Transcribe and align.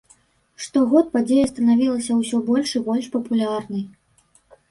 Штогод 0.63 1.11
падзея 1.17 1.43
станавілася 1.51 2.11
ўсё 2.21 2.37
больш 2.49 2.69
і 2.79 2.83
больш 2.87 3.05
папулярнай. 3.17 3.83